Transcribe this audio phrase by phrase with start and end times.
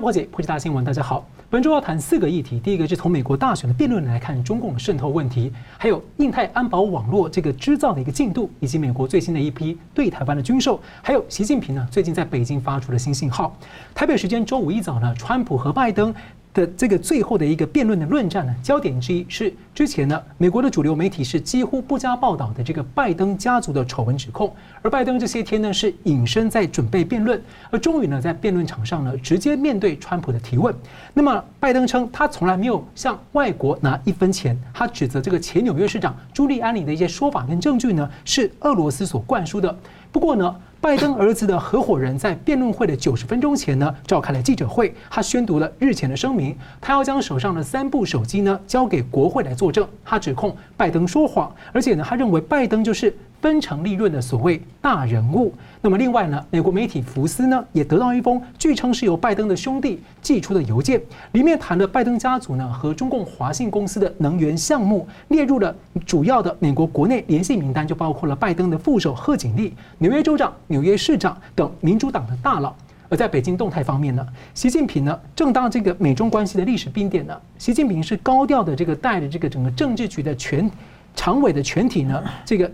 [0.00, 0.82] 破解，破解大新闻。
[0.82, 2.58] 大家好，本周要谈四个议题。
[2.58, 13.54] 第一个是从美国大选的辩论来看中共的渗透问题，还有印太安保网络这个制造的一个进度，以及美国最新的一批对台湾的军售，还有习近平呢最近在北京发出的新信号。
[13.94, 16.14] 台北时间周五一早呢，川普和拜登。
[16.52, 30.74] 的这个最后的一个辩论的论战呢，焦点之一是之前呢，美国的主流媒体是几乎不加报道的这个拜登家族的丑闻指控，而拜登这些天呢是隐身在准备辩论，而终于呢在辩论场上呢直接面对川普的提问。
[31.14, 39.76] 那么拜登称他从来没有向外国拿一分钱，他指责这个前纽约市长朱利安里的一些说法跟证据呢是俄罗斯所灌输的。
[40.12, 40.56] 不过呢。
[40.82, 53.14] 拜登儿子的合伙人在辩论会的九十分钟前呢，召开了记者会，他宣读了日前的声明，他要将手上的三部手机呢交给国会来作证，他指控拜登说谎，而且呢，他认为拜登就是。
[53.40, 55.52] 分成利润的所谓大人物。
[55.82, 61.00] 那么另外呢，美国媒体福斯呢也得到一封据称是由拜登的兄弟寄出的邮件，
[61.32, 65.74] 里面谈了拜登家族呢和中共华信公司的能源项目列入了
[66.04, 72.74] 主要的美国国内联系名单，就包括了拜登的副手贺锦丽、纽约州长、纽约市长等民主党的大佬。
[73.08, 80.70] 而在北京动态方面呢，习近平呢正当这个美中关系的历史冰点呢，习近平是高调的这个带着这个整个政治局的全
[81.16, 82.70] 常委的全体呢这个。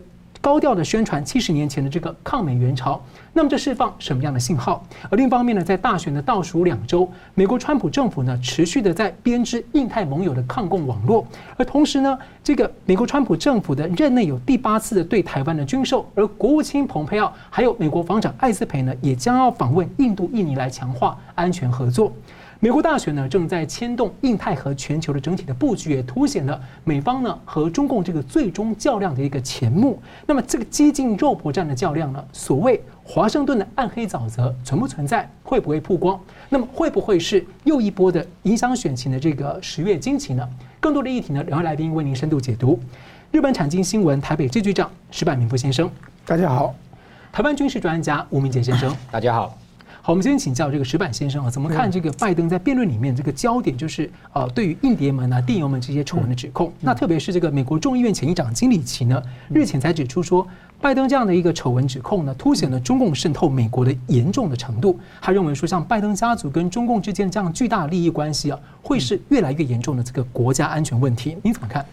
[0.46, 3.02] 高调的宣传七十年前的这个抗美援朝，
[3.32, 4.80] 那么这释放什么样的信号？
[5.10, 22.12] 而另一方面呢，在大选的倒数两周，美国川普政府呢持续的在编织印太盟友的抗共网络，而同时呢，这个美国川普政府的任内有第八次的对台湾的军售，而国务卿蓬佩奥还有美国防长艾斯培呢，也将要访问印度、印尼来强化安全合作。
[22.58, 30.00] 美国大选呢，正在牵动印太和全球的整体的布局，也凸显了美方呢和中共这个最终较量的一个前幕。
[30.26, 35.28] 那么，这个激进肉搏战的较量呢，所谓华盛顿的暗黑沼泽存不存在？
[35.42, 36.18] 会不会曝光？
[36.48, 40.48] 那么，会不会是又一波的影响选情的这个十月惊奇呢？
[40.80, 42.80] 更多的议题呢，两位来宾为您深度解读。
[43.32, 45.90] 日本产经新闻台北支局长石柏明夫先生，
[46.24, 46.74] 大家好；
[47.30, 49.65] 台湾军事专家吴明杰先生，大家好。
[50.06, 56.72] 好，我们先请教这个石板先生啊，怎么看这个拜登在辩论里面这个焦点就是呃，对于印碟门啊、电邮门这些丑闻的指控？
[56.80, 60.46] 那特别是这个美国众议院前议长金里奇呢，日前才指出说，
[60.80, 64.96] 拜登这样的一个丑闻指控呢，凸显了中共渗透美国的严重的程度。
[65.20, 71.36] 他认为说，像拜登家族跟中共之间这样巨大的利益关系啊，会是越来越严重的这个国家安全问题。
[71.42, 71.84] 你怎么看？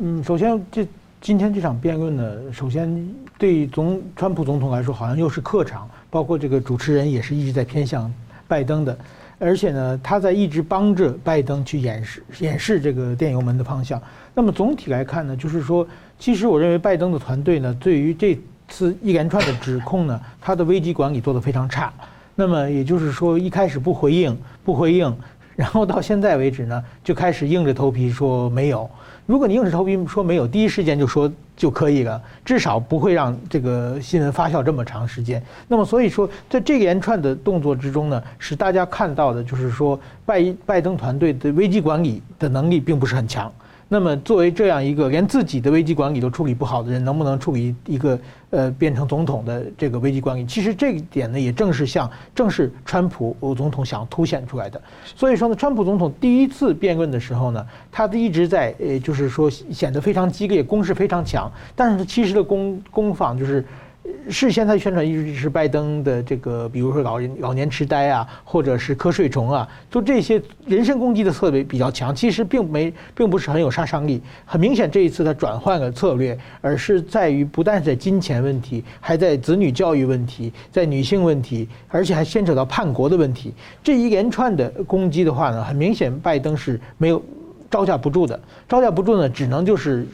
[0.00, 0.86] 嗯，首先这
[1.18, 3.08] 今天这场辩论呢，首先
[3.38, 5.88] 对总川普总统来说，好像又是客场。
[6.14, 8.08] 包括这个主持人也是一直在偏向
[8.46, 8.96] 拜登的，
[9.36, 14.00] 而且呢，他在一直帮着拜登去掩饰掩饰这个电邮门的方向。
[14.32, 15.84] 那么总体来看呢，就是说，
[16.16, 18.38] 其实我认为拜登的团队呢，对于这
[18.68, 21.92] 次一连串的指控呢，他的危机管理做得非常差。
[22.36, 25.12] 那么也就是说，一开始不回应，不回应，
[25.56, 28.88] 然后到现在为止呢，就开始硬着头皮说没有。
[29.26, 35.42] 如果你硬着头皮说没有，第一时间就说就可以了，至少不会让这个新闻发酵这么长时间。
[35.66, 43.50] 那么所以说，在这一连串的动作之中呢，使大家看到的就是说，拜拜登团队的危机管理的能力并不是很强。
[43.88, 48.18] 那么，作为这样一个连自己的危机管理都处理不好的人，能不能处理一个
[48.50, 50.44] 呃变成总统的这个危机管理？
[50.46, 54.80] 其实这一点呢，也正是像正是川普总统想凸显出来的。
[55.14, 63.64] 所以说呢，川普总统第一次辩论的时候呢，他一直在呃，就是说显得非常激烈，攻势非常强，但是其实的攻攻防就是。
[64.28, 74.20] 事先他宣传一直是拜登的这个，比如说老人老年痴呆啊，或者是瞌睡虫啊，就这些人身攻击的策略比较强，其实并没并不是很有杀伤力。
[74.44, 83.54] 很明显，这一次他转换了策略，而是在于不但是在金钱问题，还在子女教育问题，在女性问题，而且还牵扯到叛国的问题。
[83.82, 87.22] 这一连串的攻击的话呢，很明显拜登是没有
[87.70, 88.38] 招架不住的，
[88.68, 90.06] 招架不住呢，只能就是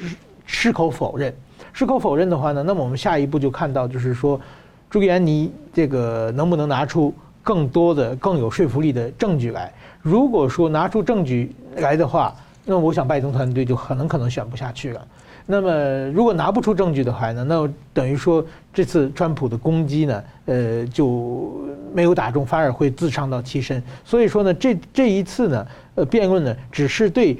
[0.46, 1.34] 矢口否认。
[1.72, 4.40] 矢口否认的话呢，那么我们下一步就看到，就是说，
[4.88, 9.72] 朱利安尼这个能不能拿出更多的、更有说服力的证据来？
[10.02, 12.34] 如果说拿出证据来的话，
[12.64, 15.06] 那么我想拜登团队就很可能选不下去了。
[15.46, 21.60] 那么如果拿不出证据的话呢，那等于说这次川普的攻击呢，呃，就
[21.94, 23.82] 没有打中，反而会自伤到其身。
[24.04, 27.38] 所以说呢，这这一次呢，呃，辩论呢，只是对。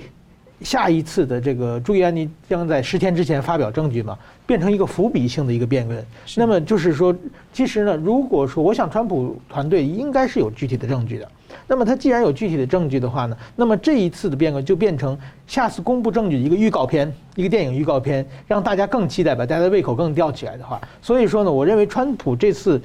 [0.62, 6.04] 下一次的这个朱利安尼将在十天之前发表证据嘛，变成一个伏笔性的一个辩论。
[6.36, 7.14] 那么就是说，
[7.52, 11.28] 其实呢，如果说我想川普团队应该是有具体的证据的。
[11.66, 20.80] 那么他既然有具体的证据的话呢，那么这一次的辩论就变成下次公布证据的一个预告片，一个电影预告片，让大家更期待，把大家的胃口更吊起来的话。
[21.00, 22.80] 所以说呢，我认为川普这次。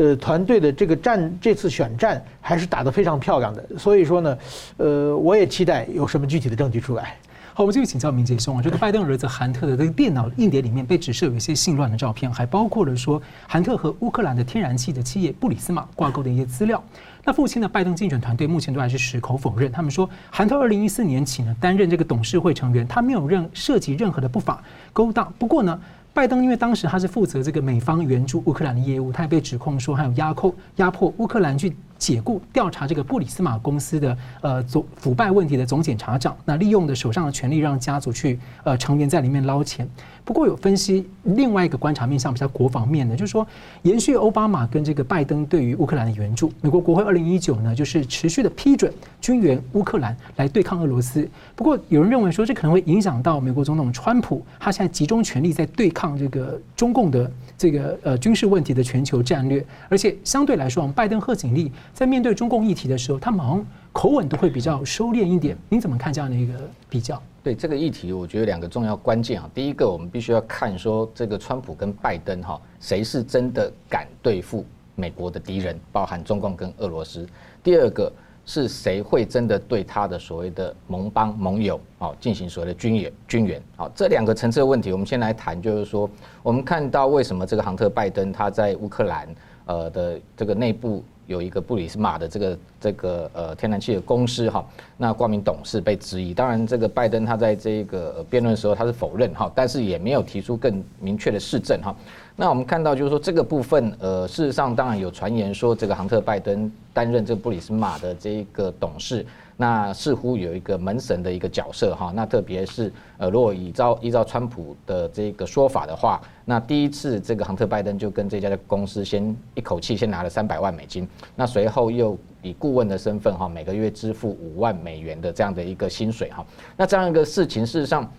[0.00, 3.62] 呃，团队的这个战这次选战还是打得非常漂亮的。
[3.78, 4.38] 所以说呢，
[4.78, 7.14] 呃，我也期待有什么具体的证据出来。
[7.52, 16.82] 好，我们继续请教明杰兄啊，这个拜登儿子韩特的这个电脑硬碟里面被指涉有一些性乱的照片，还包括了说韩特和乌克兰的天然气的企业布里斯马挂钩的一些资料。
[17.22, 24.64] 那父亲的拜登竞选团队目前都还是矢口否认，他们说韩特二零一四年起呢担任这个董事会成员，他没有任涉及任何的不法
[24.94, 25.30] 勾当。
[25.38, 25.78] 不过呢，
[26.12, 31.74] 拜登因为当时他是负责这个美方援助乌克兰的业务，他也被指控说还有压扣压迫乌克兰去。
[32.00, 39.86] 解雇调查这个布里斯马公司的呃总腐败问题的总检察长，那利用的手上的权力让家族去呃成员在里面捞钱。
[40.24, 43.46] 不过有分析另外一个观察面向比较国防面的，就是说
[43.82, 51.28] 延续奥巴马跟这个拜登对于乌克兰的援助，美国国会二零一九呢就是持续的批准军援乌克兰来对抗俄罗斯。
[51.54, 57.30] 不过有人认为说这可能会影响到美国总统川普，他现在集中权力在对抗这个中共的
[57.60, 61.70] 这个呃军事问题的全球战略，而且相对来说，拜登贺锦丽。
[61.92, 65.54] 在面对中共议题的时候，他们口吻都会比较收敛一点。
[65.68, 66.54] 您怎么看这样的一个
[66.88, 67.22] 比较？
[67.42, 69.50] 对这个议题，我觉得两个重要关键啊。
[69.52, 74.64] 第一个，我们必须要看说这个川普跟拜登哈，谁是真的敢对付
[74.94, 77.28] 美国的敌人，包含中共跟俄罗斯。
[77.62, 78.10] 第二个
[78.50, 83.62] 是谁会真的对他的所谓的盟邦盟友啊进行所谓的军援军援？
[83.76, 86.10] 好，这两个层次的问题，我们先来谈，就是说
[86.42, 89.28] 我们看到为什么这个杭特拜登他在乌克兰
[89.66, 91.04] 呃的这个内部。
[91.26, 94.66] 有一个布里斯马的这个这个呃天然气的公司哈，
[94.96, 96.34] 那挂名董事被质疑。
[96.34, 101.94] 当然，这个拜登他在这个辩论的时候他是否认哈，但是也没有提出更明确的事证哈。
[102.40, 109.26] 那我们看到就是说这个部分呃，事实上当然有传言说这个杭特拜登担任这个布里斯马的这一个董事。
[109.58, 126.42] 那似乎有一个门神的一个角色哈，那特别是呃，如果依照依照川普的这个说法的话，那第一次这个杭特拜登就跟这家的公司先一口气先拿了三百万美金，那随后又以顾问的身份哈，每个月支付五万美元的这样的一个薪水哈，
[126.74, 128.10] 那这样一个事情事实上。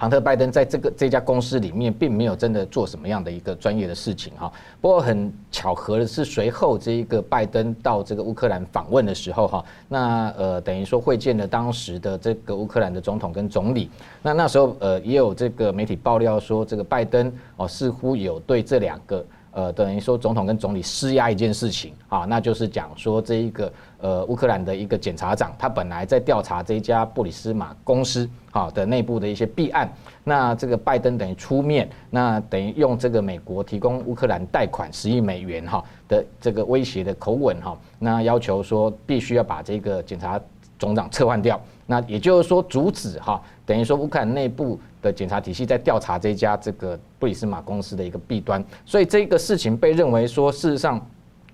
[0.00, 4.50] 杭特拜登在这个这家公司里面，并没有真的做什么样的一个专业的事情哈。
[4.80, 13.90] 不过很巧合的是，随后这一个拜登到这个乌克兰访问的时候哈，那呃等于说会见了当时的这个乌克兰的总统跟总理。
[14.22, 19.22] 那那时候呃也有这个媒体爆料说，这个拜登哦似乎有对这两个。
[19.52, 29.92] 呃，等于说总统跟总理施压一件事情啊，那就是讲说这一个呃乌克兰的一个检察长，他本来在调查这一家布里斯马公司啊的内部的一些弊案，
[30.22, 40.40] 那这个拜登等于出面，那等于用这个美国提供乌克兰贷款十亿美元哈的这个威胁的口吻哈，那要求说必须要把这个检察
[40.78, 44.78] 总长撤换掉，那也就是说阻止哈，等于说乌克兰内部。
[45.02, 51.00] 的检查体系在调查这家这个布里斯马公司的一个弊端，所以这个事情被认为说，事实上，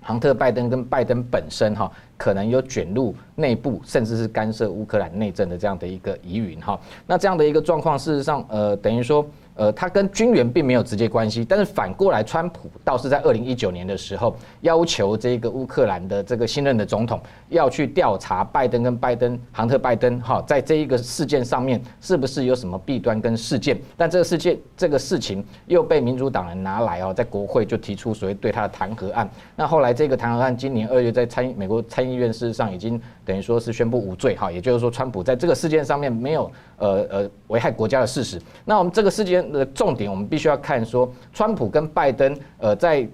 [0.01, 6.77] 杭特拜登跟拜登本身哈，可能有卷入内部，甚至是干涉乌克兰内政的这样的一个疑云哈。
[7.05, 9.25] 那这样的一个状况，事实上，呃，等于说。
[9.57, 17.19] 呃，他跟军援并没有直接关系，但是反过来，川普倒是在二零一九年的时候要求这个乌克兰的这个新任的总统
[17.49, 23.75] 要去调查拜登跟拜登、杭特拜登哈，在这一个事件上面是不是有什么弊端跟事件？
[23.97, 29.27] 但这个事件这个事情又被民主党人拿来哦，在国会就提出所谓对他的弹劾案。
[29.55, 38.39] 那后来这个弹劾案今年二月在参美国参议院事实上已经等于说是宣布无罪哈，也就是说川普在这个事件上面没有呃呃危害国家的事实。
[38.63, 39.46] 那我们这个事件。
[39.51, 43.07] 的重点，我们必须要看说，川普跟拜登，呃，在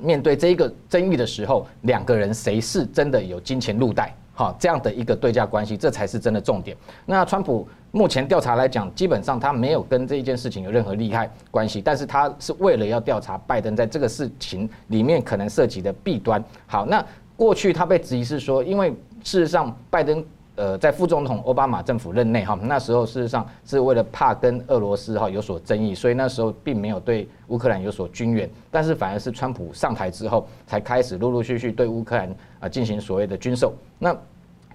[0.00, 6.76] 面对这一个争议的时候，两个人谁是真的有金钱入袋，哈，这样的一个对价关系，这才是真的重点。
[7.04, 16.42] 那川普目前调查来讲，基本上他没有跟这一件事情有任何利害关系，但是他是为了要调查拜登在这个事情里面可能涉及的弊端。
[16.66, 17.04] 好，那
[17.36, 18.90] 过去他被质疑是说，因为
[19.24, 20.24] 事实上拜登。
[20.56, 33.74] 呃，在副总统奥巴马政府任内哈，那时候事实上是为了怕跟俄罗斯哈有所争议，所以那时候并没有对乌克兰有所军援，但是反而是川普上台之后，才开始陆陆续续对乌克兰啊进行所谓的军售。
[33.98, 34.16] 那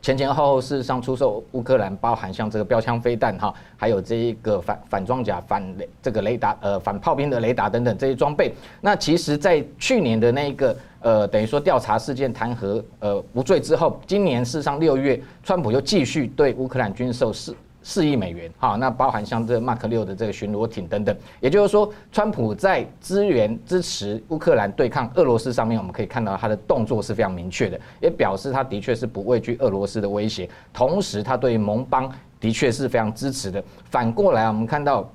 [0.03, 8.53] 前前后后事实上出售乌克兰，包含像这个标枪飞弹哈，还有这一个反反装甲、反雷这个雷达呃反炮兵的雷达等等这些装备。
[8.81, 10.77] 那其实，在去年的那一个。
[11.01, 32.07] 呃，等于说调查事件弹劾呃无罪之后，今年事实上六月，川普又继续对乌克兰军售四四亿美元，哈，那包含像这个马克六的这个巡逻艇等等，也就是说，川普在支援支持乌克兰对抗俄罗斯上面，我们可以看到他的动作是非常明确的，也表示他的确是不畏惧俄罗斯的威胁，同时他对盟邦
[32.39, 33.63] 的确是非常支持的。
[33.89, 35.11] 反过来，我们看到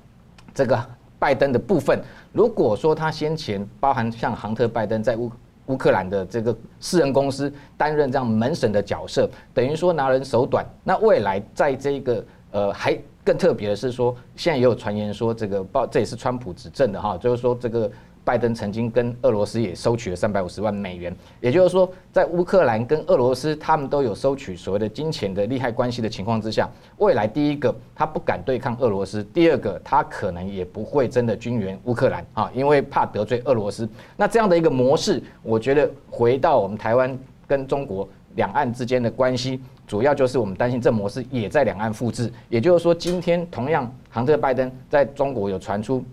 [0.53, 0.77] 这个
[1.17, 2.03] 拜登的部分，
[2.33, 5.31] 如果说他先前包含像杭特拜登在乌
[5.67, 10.65] 乌克兰的这个私人公司担任这样门神的角色，等于说拿人手短。
[10.83, 17.89] 那未来在这个呃，还更特别的是说，现在也有传言说这个报，这也是川普指证的哈，就是说这个。
[18.27, 33.87] 拜登曾经跟俄罗斯也收取了三百五十万美元，也就是说，在乌克兰跟俄罗斯他们都有收取所谓的金钱的利害关系的情况之下，未来第一个他不敢对抗俄罗斯，第二个他可能也不会真的军援乌克兰啊，因为怕得罪俄罗斯。
[34.17, 37.17] 那这样的一个模式，我觉得回到我们台湾
[37.47, 38.05] 跟中国
[38.35, 42.29] 两岸之间的关系，主要就是我们担心这模式也在两岸复制。
[42.49, 46.03] 也就是说，今天同样，杭特拜登在中国有传出。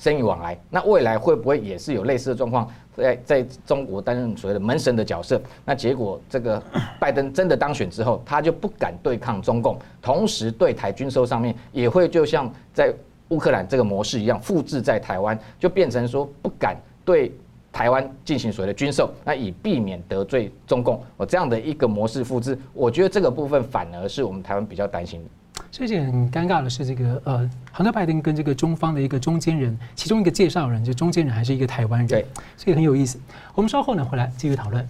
[0.00, 2.66] 生意往来，那未来会不会也是有类似的状况，
[2.96, 5.38] 在在中国担任所谓的门神的角色？
[5.62, 6.60] 那结果这个
[6.98, 12.90] 拜登真的当选之后，他就不敢对抗中共，同时对台军售上面也会就像在
[13.28, 17.30] 乌克兰这个模式一样，复制在台湾，就变成说不敢对
[17.70, 20.98] 台湾进行所谓的军售，那以避免得罪中共。
[21.18, 25.28] 我这样的一个模式复制，我觉得这个部分反而是我们台湾比较担心的。
[25.72, 33.18] 这件很尴尬的是，这个呃，亨特拜登跟这个中方的一个中间人，其中一个介绍人，就中间人还是一个台湾人，对，所以很有意思。
[33.54, 34.86] 我们稍后呢回来继续讨论。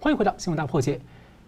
[0.00, 1.00] 欢迎回到新闻大破解。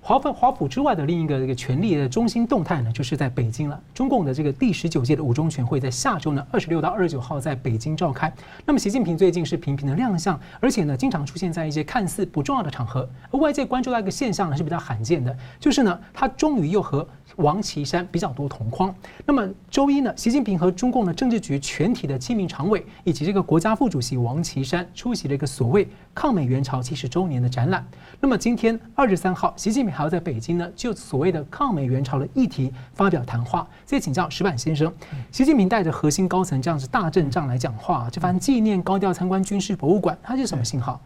[0.06, 3.82] 华府华府之外的另一个这个权力的中心动态呢，就是在北京了。
[3.92, 8.32] 中共的这个第十九届的五中全会在下周呢，二十六到二十九号在北京召开。
[8.64, 13.08] 那么习近平最近是频频的亮相，而且呢，经常出现在一些看似不重要的场合。
[13.32, 17.04] 而外界关注到一个现象呢，是比较罕见的，就是呢，他终于又和
[17.36, 18.94] 王岐山比较多同框。
[19.26, 27.86] 那么周一呢，习近平和中共的政治局全体的七名常委以及这个国家副主席王岐山出席了一个所谓抗美援朝七十周年的展览。
[28.20, 33.66] 那么今天二十三号，习近平还要在北京呢，就所谓的抗美援朝的议题发表谈话。
[33.84, 34.92] 再请教石板先生，
[35.30, 41.00] 习近平带着核心高层这样子大阵仗来讲话，这番纪念高调参观军事博物馆，它是什么信号？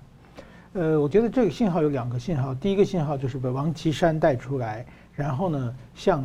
[0.72, 4.86] 呃，我觉得这个信号有两个信号，第一个信号就是把王岐山带出来。
[5.16, 6.24] 然后呢，像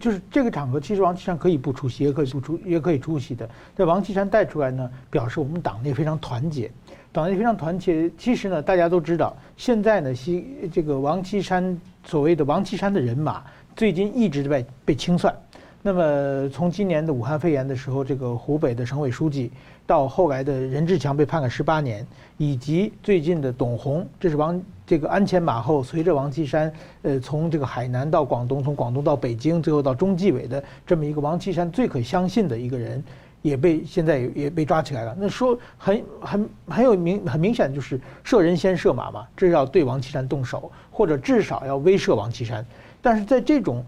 [0.00, 3.48] 就是这个场合，其实王岐山可以不出席，也可以不出，也可以出席的。
[3.76, 6.68] 但王岐山带出来呢，表示我们党内非常团结，
[7.12, 8.10] 党内非常团结。
[8.18, 13.44] 其实呢，大家都知道，现在呢，西这个王岐山所谓的王岐山的人马，
[13.76, 15.32] 最近一直在被清算。
[15.86, 19.52] 那么从今年的武汉肺炎的时候，这个湖北的省委书记，
[19.86, 22.06] 到后来的任志强被判了十八年，
[22.38, 24.58] 以及最近的董宏，这是王。
[24.86, 26.72] 这个鞍前马后，随着王岐山，
[27.02, 33.04] 呃，从这个海南到广东，从广东到北京，最后到中纪委的这么一个王岐山最可相信的一个人，
[33.42, 35.14] 也被现在也被抓起来了。
[35.18, 42.64] 那说很很很有明很明显就是射人先射马嘛，这要对王岐山动手，或者至少要威慑王岐山。
[43.00, 43.84] 但是在这种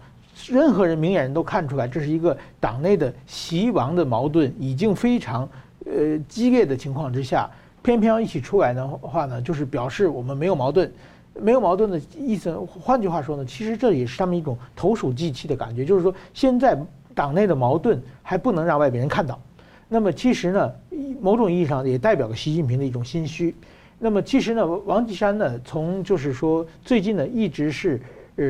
[0.49, 5.47] 任何人明眼人都看出来，这是一个党内的习王的矛盾已经非常
[5.85, 7.49] 呃激烈的情况之下。
[7.83, 10.91] 偏偏要一起出来的话呢，就是表示我们没有矛盾，
[11.39, 12.53] 没有矛盾的意思。
[12.67, 16.77] 换句话说呢，其实这也是他们一种投鼠忌器的感觉，就是说现在
[17.15, 19.39] 党内的矛盾还不能让外边人看到。
[19.87, 20.73] 那么其实呢，
[21.21, 23.55] 某种意义上也代表了习近平的一种心虚。
[23.99, 28.01] 那么其实呢，王岐山呢，从就是说最近呢一直是
[28.37, 28.45] 呃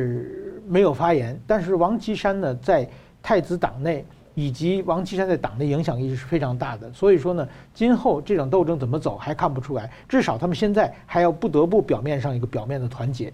[0.68, 2.88] 没有发言，但是王岐山呢在
[3.20, 4.06] 太子党内。
[4.34, 9.90] 以及王岐山在党内影响力是非常大的，所以说呢，今后这场斗争怎么走还看不出来。
[10.08, 13.32] 至少他们现在还要不得不表面上一个表面的团结。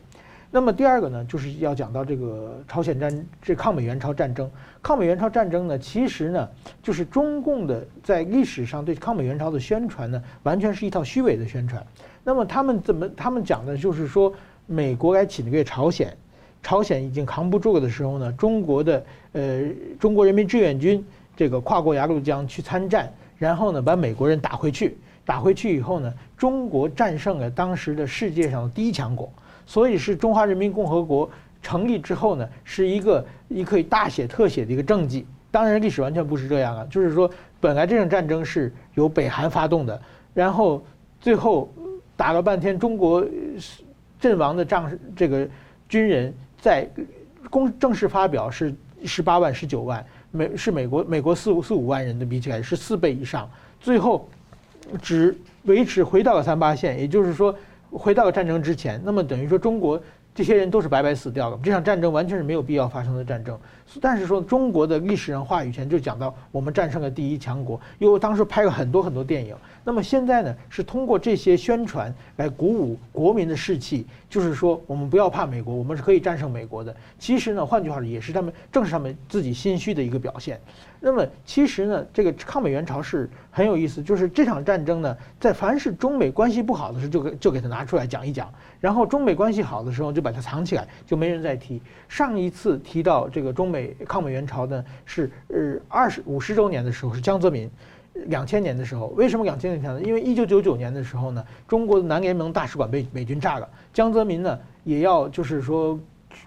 [0.51, 4.51] 那么第二个呢，就是要讲到这个朝鲜战这抗美援朝战争。
[4.81, 6.49] 抗美援朝战争呢，其实呢，
[6.83, 11.87] 就是中共的在历史上对抗美援朝的宣传呢，完全是一套虚伪的宣传。
[12.23, 14.33] 那么他们怎么他们讲的就是说，
[14.65, 16.17] 美国来侵略朝鲜。
[16.64, 19.62] 朝鲜已经扛不住了的时候呢，中国的呃
[20.00, 21.04] 中国人民志愿军
[21.37, 29.30] 这个跨过鸭绿江去参战，然后呢把美国人打回去，打回去以后呢，中国战胜了当时的世界上的第一强国，
[29.66, 31.28] 所以是中华人民共和国
[31.62, 35.26] 成立之后呢，是一个一可以大写特写的一个政绩。
[35.50, 37.30] 当然历史完全不是这样啊，就是说
[37.61, 40.00] 本来这场战争是由北韩发动的，
[40.33, 40.83] 然后
[41.21, 41.71] 最后
[42.16, 43.23] 打了半天，中国
[44.18, 45.47] 阵亡的仗这个
[45.90, 46.33] 军人。
[46.64, 46.88] 在
[47.50, 53.47] 公正式发表是十八万十九万，美是美国美国四五四五万人的比起来是四倍以上，
[53.78, 54.26] 最后
[55.02, 57.54] 只维持回到了三八线，也就是说
[57.90, 58.99] 回到了战争之前。
[59.04, 60.02] 那么等于说中国
[60.35, 63.57] 这些人都是白白死掉的，这场战争完全是没有必要发生的战争。
[64.00, 69.55] 但是说中国的历史上话语权就讲到我们战胜了第一强国，因为当时拍了很多很多电影。
[69.85, 76.93] 那么现在呢，是通过这些宣传来鼓舞国民的士气，就是说我们不要怕美国，我们是可以战胜美国的。
[77.19, 80.61] 其实呢，换句话说，也是他们正是他们自己心虚的一个表现。
[81.07, 91.83] 那么其实呢，这个抗美援朝是很有意思，就是这场战争呢，在凡是中美关系不好的时候，就给就给他拿出来讲一讲，然后中美关系好的时候，就把它藏起来，就没人再提。
[92.09, 97.71] 上一次提到这个中美抗美援朝呢，是呃二十五十周年的时候，是江泽民。
[98.27, 100.01] 两千年的时候，为什么两千年呢？
[100.01, 105.99] 因为一九九九年的时候呢，中国的南联盟大使馆被美军炸了，江泽民呢也要就是说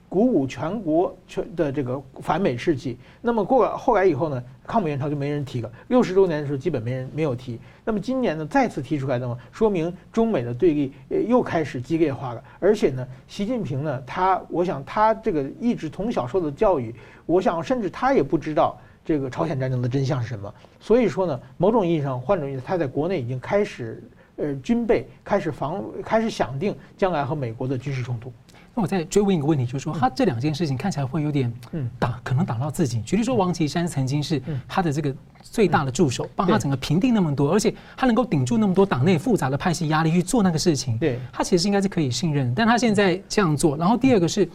[0.10, 2.98] 鼓舞全国全的这个反美士气。
[3.22, 5.72] 那么过后来以后呢，抗美援朝就没人提了。
[5.88, 7.60] 六十周年的时候，基本没人没有提。
[7.84, 10.94] 那么今年呢，再次提出来的话，说明中美的对立
[11.28, 12.44] 又开始激烈化了。
[12.60, 16.94] 而且呢，习近平呢，他我想他这个一直从小受的教育，
[17.26, 18.78] 我想甚至他也不知道。
[19.06, 20.54] 这个朝鲜战争的真相是什么？
[20.82, 24.04] 所以说呢，某种意义上，换种意思，他在国内已经开始，
[24.36, 28.34] 呃，军备开始防，开始想定将来和美国的军事冲突。
[28.78, 31.52] 那我再追问一个问题，就是说，他这两件事情看起来会有点
[31.98, 33.02] 打，可能打到自己。
[33.02, 40.96] 举例说，王岐山曾经是他的这个最大的助手，帮他整个平定那么多，而且他能够顶住那么多党内复杂的派系压力去做那个事情。
[41.00, 43.76] 对，他其实应该是可以信任，但他现在这样做。
[43.76, 44.48] 然后第二个是。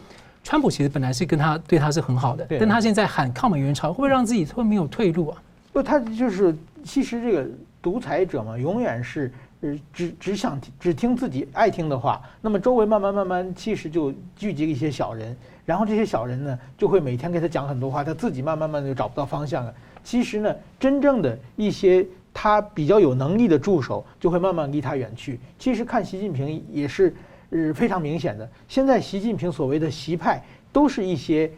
[0.44, 5.40] 川普其实本来是跟他对他是很好的，但他现在喊抗美援朝，会不会让自己会没有退路啊？
[5.72, 6.52] 不，他就是
[6.82, 7.46] 其实这个
[7.80, 12.20] 独裁者嘛，永远是呃只只想听只听自己爱听的话。
[12.40, 19.74] 那么周围慢慢慢慢，其实就聚集一些小人，然后这些小人呢，就会每天给他讲很多话，他自己慢慢慢就找不到方向了。
[20.04, 25.40] 其实呢，真正的一些他比较有能力的助手，就会慢慢离他远去。
[25.58, 27.14] 其实看习近平也是。
[27.54, 28.50] 是非常明显的。
[28.66, 30.42] 现在习近平所谓的习派，
[30.72, 31.52] 都是一些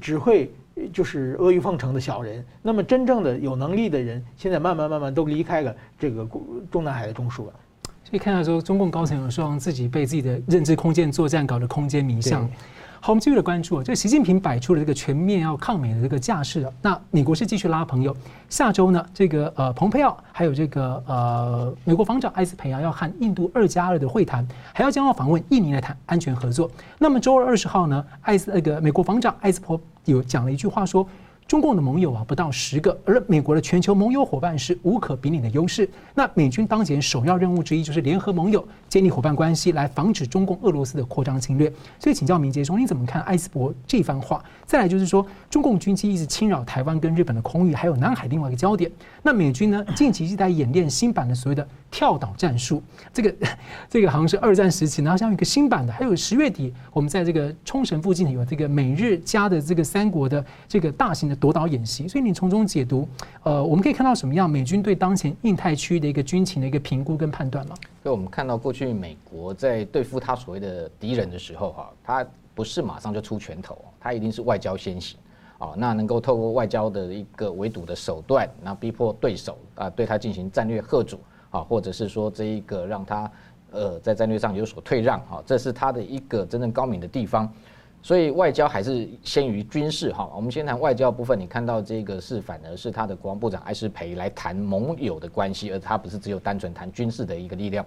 [0.00, 0.50] 只会
[0.92, 2.44] 就是阿谀奉承的小人。
[2.62, 6.28] 那么真正的有能力的人，现在慢慢慢慢都离开了这个
[6.70, 7.52] 中南海的中枢了。
[8.04, 12.48] 所以看到说，中共高层有时候自己被自己的认知空间作战搞得空间迷向。
[13.06, 16.72] 好，我们继续的关注啊，这习近平摆出了这个全面要抗美的这个架势啊。
[16.82, 18.12] 那美国是继续拉朋友，
[18.48, 26.68] 下周呢，这个呃，蓬佩奥还有这个呃，美国防长艾斯培啊，要和印度二加二的会谈，还要将要访问印尼来谈安全合作。
[26.98, 31.06] 那么周二二十号呢，艾斯那个美国防长艾斯珀有讲了一句话说。
[31.48, 35.88] 中共的盟友啊不到十个，而美国的全球盟友伙伴是无可比拟的优势。
[36.12, 41.72] 那美军当前首要任务之一就是联合盟友，建立伙伴关系，来防止中共、俄罗斯的扩张侵略。
[42.00, 44.44] 所以请教明洁兄，你怎么看艾斯伯这番话？
[44.64, 48.90] 再来就是说，中共军机一直侵扰台湾跟日本的空域，还有南海另外一个焦点。
[49.22, 53.34] 那美军呢，近期是在演练新版的所谓的跳岛战术，这个
[53.88, 62.06] 这个好像是二战时期，然后像一个新版的，还有十月底我们在这个冲绳附近有这个美日加的这个三国的这个大型的夺岛演习。
[62.06, 63.08] 所以你从中解读，
[63.44, 67.74] 呃，我们可以看到什么样美军对当前印太区的一个军情的一个评估跟判断吗？
[68.02, 72.26] 所以我们看到过去美国在对付他所谓的敌人的时候，哈，他。
[72.56, 75.18] 不是马上就出拳头，他一定是外交先行，
[75.58, 81.20] 啊，那能够透过外交的一个围堵的手段，那逼迫对手啊，对他进行战略贺阻，
[81.56, 83.30] 啊，或者是说这一个让他
[83.70, 87.50] 呃在战略上有所退让，哈，这是他的一个真正高明的地方。
[88.02, 90.30] 所以外交还是先于军事，哈。
[90.36, 97.84] 我们先谈外交部分，你看到这个是反而是他的国防部长艾斯培来谈盟友的关系，而他不是只有单纯谈军事的一个力量。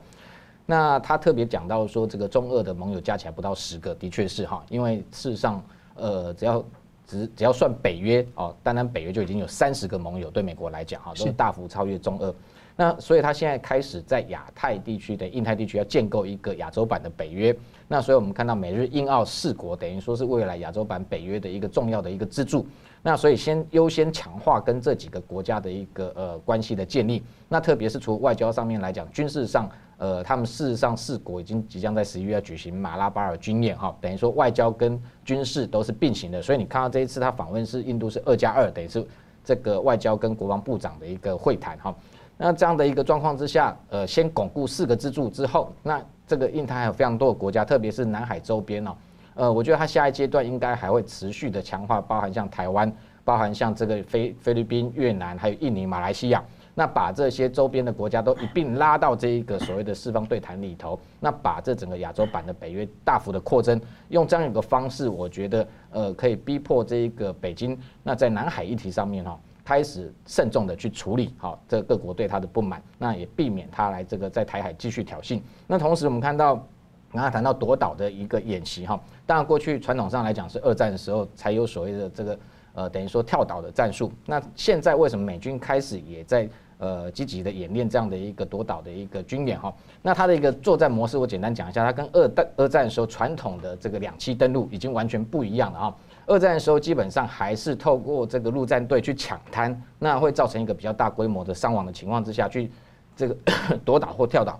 [0.65, 5.63] 那他特别讲到说，这个中俄的盟友加起来不到十个，的确是哈，因为事实上，
[5.95, 6.65] 呃，只要
[7.07, 12.35] 只只要算北约哦，单单北约就已经有三十个盟友，对美国来讲哈，都是大幅超越中俄。
[12.79, 17.53] 那所以他现在开始在亚太地区的印太地区要建构一个亚洲版的北约。
[17.89, 22.65] 那所以我们看到美日印澳四国等于说是未来亚洲版北约的一个重要的一个支柱。
[23.01, 27.21] 那所以先优先强化跟这几个国家的一个呃关系的建立。
[27.49, 29.69] 那特别是从外交上面来讲，军事上。
[29.97, 39.05] 呃，他们事实上四国已经即将在十一月要举行马拉巴尔军演哈，等于说外交跟军事都是并行的，所以你看到这一次他访问是印度是二加二，等于是
[39.43, 41.93] 这个外交跟国防部长的一个会谈哈。
[42.41, 48.91] 那这样的一个状况之下，呃，先巩固四个支柱之后，那这个印太还有非常多的国家，特别是南海周边哦，
[49.35, 52.89] 呃，我觉得它下一阶段应该还会持续的强化，包含像台湾，
[53.25, 56.41] 包含像这个菲菲律宾、越南，还有印尼、马来西亚。
[56.75, 69.37] 那把这些周边的国家都一并拉到这一个所谓的四方对谈里头，那把这整个亚洲版的北约大幅的扩增，用这样一个方式，我觉得呃可以逼迫这一个北京，那在南海议题上面哈，
[69.69, 75.39] 开始慎重的去处理好这各国对他的不满，那也避免他来这个在台海继续挑衅。
[75.67, 76.65] 那同时我们看到
[77.11, 82.39] 然后谈到夺岛的一个演习哈，当然过去传统上来讲是二战的时候才有所谓的这个
[82.73, 84.11] 呃等于说跳岛的战术。
[84.25, 89.71] 那现在为什么美军开始也在呃积极的演练这样的一个夺岛的一个军演哈？
[90.01, 95.95] 那它的一个作战模式我简单讲一下，它跟二战二战的时候传统的这个两栖登陆已经完全不一样了啊。
[96.29, 102.71] 二战的时候基本上还是透过这个陆战队去抢滩，那会造成一个比较大规模的伤亡的情况之下去
[103.15, 103.35] 这个
[103.83, 104.59] 夺岛或跳岛。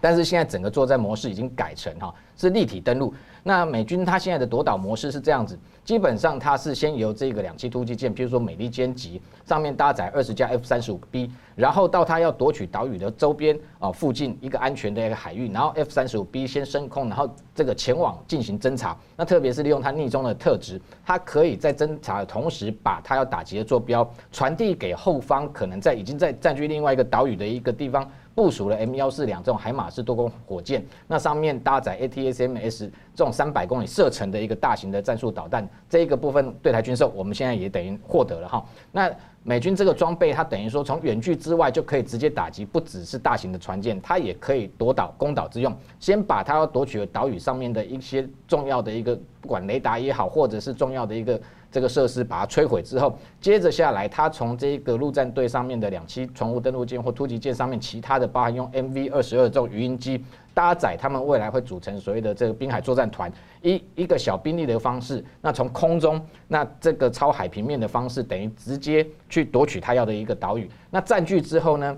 [0.00, 3.12] 但是现在整个作战模式已经改成哈是立体登陆。
[3.42, 18.94] 那美军它现在的夺岛模式是这样子，基本上它是先由这个两栖突击舰，譬如说美利坚级上面搭载二十架 F 三十五 B，然后到它要夺取岛屿的周边啊附近一个安全的一个海域，然后 F 三十五 B 先升空，然后这个前往进行侦察。
[19.16, 28.06] 那特别是利用它匿踪的特质，它可以在侦察的同时，把它要打击的坐标传递给后方，可能在已经在占据另外一个岛屿的一个地方。
[28.34, 38.64] 部署了 M 幺四两这种海马式多功火箭，那上面搭载 ATACMS 这种三百公里射程的一个大型的战术导弹，这一个部分对台军售，我们现在也等于获得了哈。
[38.92, 39.10] 那
[39.42, 45.74] 美军这个装备，它等于说从远距之外就可以直接打击，不只是大型的船舰，它也可以夺岛攻岛之用。
[45.98, 51.40] 先把它要夺取的岛屿上面的一些重要的一个，不管雷达也好，或者是重要的一个。
[51.72, 60.20] 这个设施把它摧毁之后，接着下来，它从这个陆战队上面的两栖船坞登陆舰或突击舰上面，其他的包含用 MV 二十二这种鱼鹰机
[60.52, 70.68] 搭载，他们未来会组成所谓的这个滨海作战团，一一个小兵力的方式，那从空中，那这个超海平面的方式，等于直接去夺取他要的一个岛屿。
[70.90, 71.96] 那占据之后呢，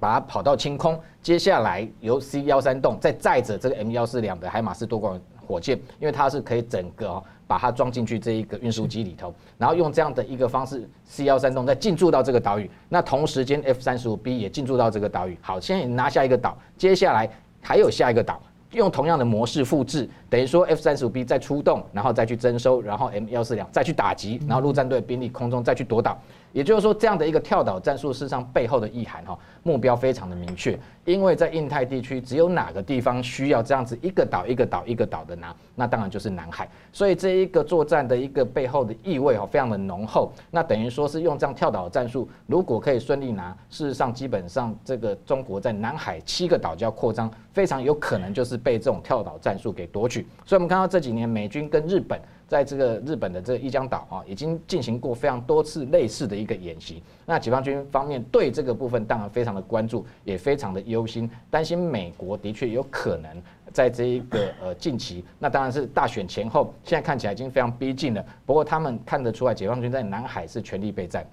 [0.00, 7.22] 把它跑到清空，接下来由 C 幺三栋再载着这个 M 幺四两的海马斯多管火箭，因为它是可以整个哦。
[7.44, 15.36] 把它装进去这一个运输机里头，然后用这样的一个方式，C 幺三洞再进驻到这个岛屿，那同时间 F 三十五 B 也进驻到这个岛屿。
[15.42, 17.28] 好，现在拿下一个岛，接下来
[17.60, 26.18] 还有下一个岛，用同样的模式复制，等于说 F 三十五 B 再出动，然后再去征收，然后 M 幺四两再去打击，然后陆战队兵力空中再去夺岛。
[26.52, 30.78] 也就是说，这样的一个跳岛战术，事实上背后的意涵哈，目标非常的明确。
[31.04, 36.68] 因为在印太地区，只有哪个地方需要这样子一个岛一个岛一个岛的拿，那当然就是南海。
[36.92, 40.30] 所以这一个作战的一个背后的意味哈，非常的浓厚。
[40.50, 50.26] 那等于说是用这样跳岛战术，如果可以顺利拿，事实上基本上这个中国在南海七个岛礁扩张，非常有可能就是被这种跳岛战术给夺取。
[50.44, 52.20] 所以我们看到这几年美军跟日本。
[52.52, 57.02] 在这个日本的这个一江岛啊，已经进行过非常多次类似的一个演习。
[57.24, 68.22] 那解放军方面对这个部分当然非常的关注，也非常的忧心，担心美国的确有可能在这一个呃近期，那当然是大选前后，现在看起来已经非常逼近了。
[68.44, 71.26] 不过他们看得出来，解放军在南海是全力备战。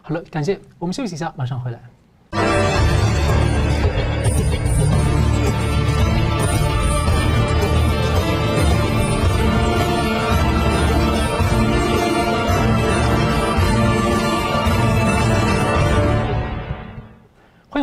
[0.00, 1.78] 好了，感谢，我们休息一下，马上回来。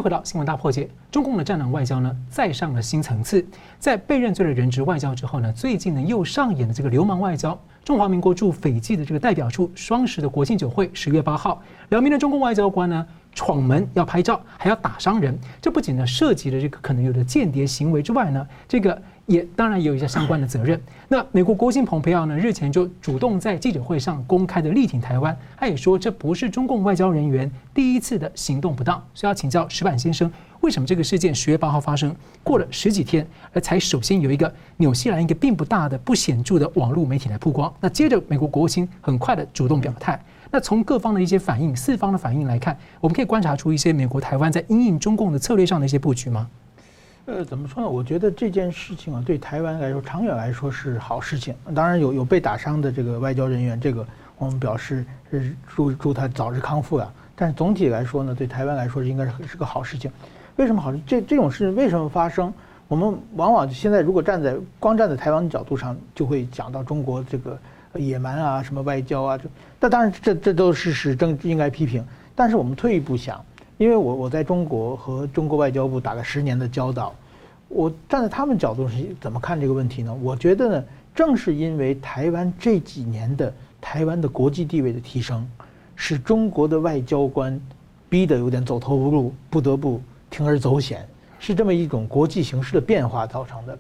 [0.01, 3.45] 回到新闻大破解，中共的战狼外交呢，再上了新层次。
[3.77, 7.59] 在被认罪的人质外交之后呢，最近呢又上演了这个流氓外交。
[7.83, 15.38] 中华民国驻斐济的这个代表处，双十的国庆酒会，十月八号，两名的中共外交官呢闯门要拍照，还要打伤人。
[15.62, 19.01] 这不仅呢涉及了这个可能有的间谍行为之外呢，这个。
[19.29, 20.79] 也当然也有一些相关的责任。
[21.07, 29.01] 那美国国务卿蓬佩奥呢，日前就主动在记者会上公开的力挺台湾，他也说这不是中共外交人员第一次的行动不当。
[29.13, 30.29] 所以要请教石板先生，
[30.61, 32.13] 为什么这个事件十月八号发生，
[32.43, 37.71] 过了十几天，而才首先有一个纽西兰一个并不大的不显著的网络媒体来曝光？
[37.79, 40.19] 那接着美国国务卿很快的主动表态。
[40.51, 46.47] 那从各方的一些反应，四方的反应来看，我们可以观察出一些美国台湾在因应中共的策略上的一些布局吗？
[47.29, 47.87] 呃，怎么说呢？
[47.87, 51.53] 我觉得这件事情啊，对台湾来说，长远来说是好事情。
[51.75, 54.03] 当然有有被打伤的这个外交人员，这个
[54.39, 57.13] 我们表示是祝祝他早日康复啊。
[57.35, 60.11] 但是总体来说呢，对台湾来说应该是是个好事情。
[60.55, 60.99] 为什么好事？
[61.05, 62.51] 这这种事情为什么发生？
[62.87, 67.59] 我们往往现在如果站在光站在台湾的角度上，就会讲到中国这个
[67.93, 69.43] 野蛮啊，什么外交啊，这
[69.79, 72.03] 那当然这这都是事实，正应该批评。
[72.33, 73.39] 但是我们退一步想。
[73.79, 77.15] 因为我我在中国和中国外交部打了十年的交道，
[77.69, 80.13] 我站在他们角度是怎么看这个问题呢？
[80.21, 80.83] 我觉得呢，
[81.15, 85.47] 正是因为台湾这几年的台湾的国际地位的提升，
[85.95, 87.57] 使中国的外交官
[88.09, 91.07] 逼得有点走投无路，不得不铤而走险，
[91.39, 93.79] 是这么一种国际形势的变化造成的。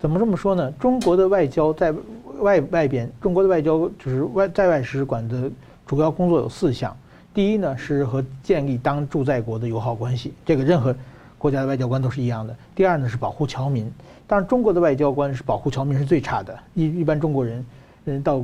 [0.00, 0.72] 怎么这么说呢？
[0.72, 1.94] 中国的外交在
[2.38, 5.50] 外外边，中国的外交就是外在外使馆的
[5.86, 6.96] 主要工作有四项。
[7.34, 10.94] 第一呢，是和建立当驻在国的友好关系，这个任何
[11.36, 12.56] 国家的外交官都是一样的。
[12.76, 13.92] 第二呢是保护侨民，
[14.24, 16.56] 当然中国的外交官是保护侨民是最差的。
[16.74, 17.66] 一一般中国人，
[18.04, 18.40] 嗯，到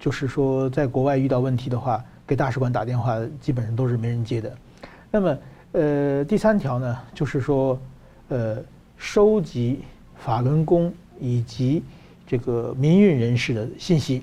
[0.00, 4.56] 就是说在国外遇到问题的话，给大使馆打电话基本上都是没人接的。
[5.10, 5.38] 那么，
[5.72, 7.78] 呃，第三条呢就是说，
[8.28, 8.56] 呃，
[8.96, 9.80] 收集
[10.16, 11.82] 法轮功以及
[12.26, 14.22] 这个民运人士的信息，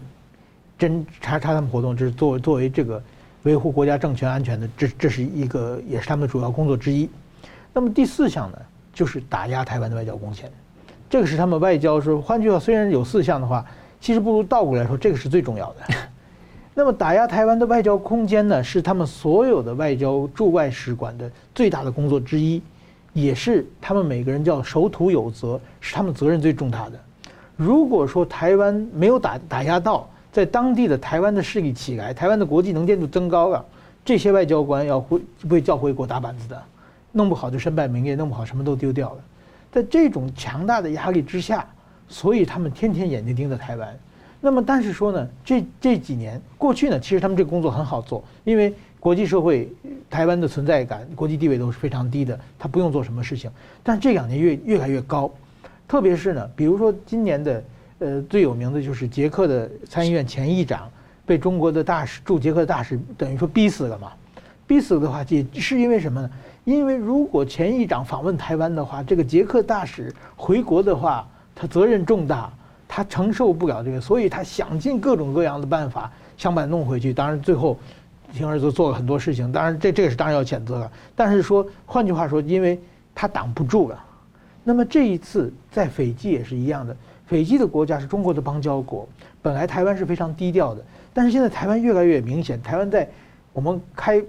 [0.79, 2.99] 侦查查他们活动，这是作作为这个。
[3.43, 7.09] 维护国家政权安全的，这这是一个也是他们的主要工作之一。
[7.73, 8.57] 那么第四项呢，
[8.93, 10.51] 就是打压台湾的外交贡献，
[11.09, 13.65] 这个是他们外交说，换句话，虽然有四项的话，
[14.01, 15.95] 其实不如倒过来说，这个是最重要的。
[16.73, 22.61] 那么打压台湾的外交空间呢，是他们所有的外交驻外使馆的最大的工作之一，
[23.13, 26.99] 也是他们每个人叫守土有责，是他们责任最重大的。
[27.55, 33.65] 如果说台湾没有打打压到，在当地的台湾的势力起来，台湾的国际能见度增高了，
[34.05, 35.19] 这些外交官要回
[35.49, 36.63] 被叫回国打板子的，
[37.11, 39.17] 弄不好就身败名裂，弄不好什么都丢掉了。
[39.71, 41.67] 在这种强大的压力之下，
[42.07, 43.99] 所以他们天天眼睛盯着台湾。
[44.39, 49.67] 那么，但是说呢，这这几年过去呢，其实他们这个工作很好做，因为国际社会
[50.07, 53.49] 台湾的存在感、国际地位都是非常低的，他不用做什么事情。
[53.81, 55.31] 但这两年越越来越高，
[55.87, 57.63] 特别是呢，比如说今年的。
[57.99, 60.89] 呃，最有名的就是捷克的参议院前议长
[61.25, 64.11] 被中国的大使驻捷克大使等于说逼死了嘛？
[64.67, 66.29] 逼死的话，也是因为什么呢？
[66.65, 72.51] 因为如果前议长访问台湾的话，这个捷克大使回国的话，他责任重大，
[72.87, 77.13] 他承受不了这个，所以他想尽各种各样的办法想把他弄回去。
[77.13, 77.79] 当然最后，
[78.33, 80.91] 挺儿子做了很多事情，当然这这个是当然要谴责了。
[81.15, 82.79] 但是说，换句话说，因为
[83.15, 84.03] 他挡不住了。
[84.63, 86.95] 那么这一次在斐济也是一样的。
[87.27, 89.07] 斐济的国家是中国的邦交国，
[89.41, 90.81] 本来台湾是非常低调的，
[91.13, 92.61] 但是现在台湾越来越明显。
[92.61, 93.07] 台湾在
[93.51, 94.23] 我们开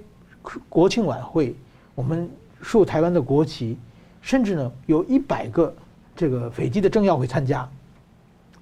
[0.68, 1.54] 国庆晚会，
[1.94, 2.28] 我们
[2.60, 3.78] 竖台湾的国旗，
[4.20, 5.72] 甚至呢有一百个
[6.16, 7.66] 这个斐济的政要会参加。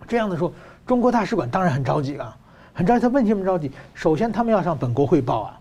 [0.07, 0.53] 这样的时候，
[0.87, 2.37] 中国大使馆当然很着急了，
[2.75, 3.01] 很着急。
[3.01, 3.71] 他问题什么着急？
[3.95, 5.61] 首先他们要向本国汇报啊，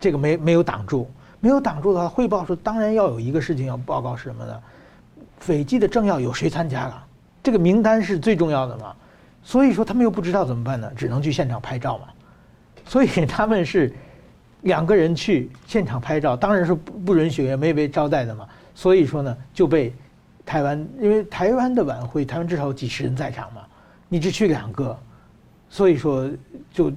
[0.00, 1.10] 这个没没有挡住，
[1.40, 4.62] 没有挡住的话，汇报说当然要有一个事情要报告是什么呢？
[5.38, 7.03] 斐济的政要有谁参加了？
[7.44, 8.96] 这个名单是最重要的嘛，
[9.42, 10.90] 所以说他们又不知道怎么办呢？
[10.96, 12.06] 只能去现场拍照嘛。
[12.86, 13.92] 所以他们是
[14.62, 18.48] 两个人去现场拍照，当然是不不允许，也没被招待的嘛。
[18.74, 19.94] 所以说呢，就被
[20.46, 23.60] 台湾，因为台湾的晚会，台湾至少有几十人在场嘛，
[24.08, 24.98] 你只去两个，
[25.68, 26.26] 所以说
[26.72, 26.90] 就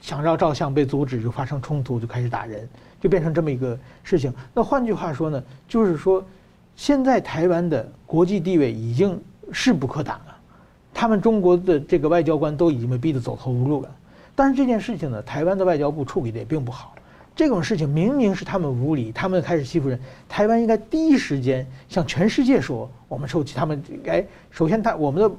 [0.00, 2.68] 想要照相被阻止，就发生冲突，就开始打人，
[3.00, 4.34] 就变成这么一个事情。
[4.52, 6.24] 那换句话说呢，就是说
[6.74, 9.16] 现在台湾的国际地位已经。
[9.52, 10.36] 势不可挡啊，
[10.94, 13.90] 他们中国的这个外交官都已经被逼得走投无路了。
[14.34, 16.94] 但是这件事情呢，台湾的外交部处理的也并不好。
[17.34, 19.98] 这种事情明明是他们无理，他们开始欺负人。
[20.28, 23.54] 台湾应该第一时间向全世界说，我们受气。
[23.56, 25.30] 他们哎，首先他我们的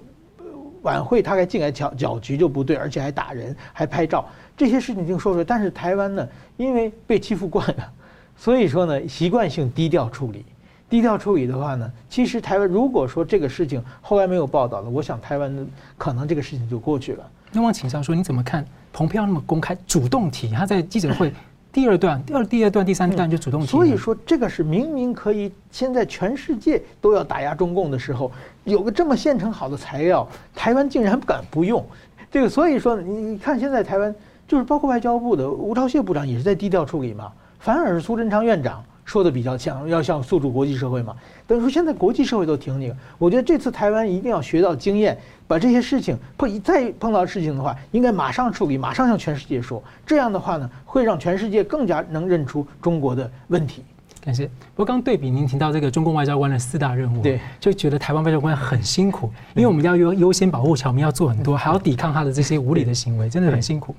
[0.82, 5.44] 晚会他该进来搅搅局就不对，而且还打人，还拍照，这些事情已经说出来。
[5.44, 7.92] 但是台湾呢，因为被欺负惯了，
[8.36, 10.46] 所以说呢，习惯性低调处理。
[10.94, 15.66] 低调处理的话呢，其实台湾如果说这个事情后来没有报道了，我想台湾的
[15.98, 17.28] 可能这个事情就过去了。
[17.52, 20.50] 那我请教说，你怎么看蓬佩奥那么公开主动提？
[20.52, 21.34] 他在记者会
[21.72, 23.66] 第二段、第二第二段、第三段就主动提。
[23.66, 28.32] 所以说，这个是明明可以，现在全世界都要打压中共的时候，
[28.64, 31.84] 有个这么现成好的材料，台湾竟然不敢不用。
[32.30, 34.14] 这个所以说，你你看现在台湾
[34.48, 38.84] 就是包括外交部的吴钊燮部长也是在低调处理嘛，反而是苏贞昌院长。
[39.06, 41.16] 说的比较像，要向诉诸国际社会嘛。
[41.46, 49.84] 等于说现在国际社会都挺你，我觉得这次台湾一定要学到经验，把这些事情碰再碰到事情的话，应该马上处理，马上向全世界说。
[50.06, 53.84] 这样的话呢，会让全世界更加能认出中国的问题。
[54.22, 54.46] 感谢。
[54.48, 63.94] 不过刚对比您提到这个中共外交官的四大任务，对，就觉得台湾外交官很辛苦，因为我们要优优先保护侨民，要做很多，还要抵抗他的这些无理的行为，真的很辛苦。